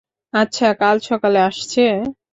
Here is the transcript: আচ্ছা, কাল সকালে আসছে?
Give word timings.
আচ্ছা, 0.33 0.67
কাল 0.73 0.97
সকালে 1.01 1.39
আসছে? 1.39 1.83